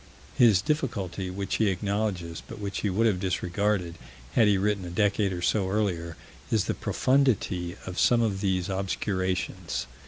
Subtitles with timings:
[0.33, 3.99] His difficulty, which he acknowledges, but which he would have disregarded
[4.33, 6.17] had he written a decade or so earlier,
[6.49, 9.85] is the profundity of some of these obscurations.